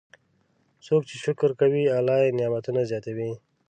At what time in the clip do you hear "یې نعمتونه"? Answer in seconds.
2.23-2.81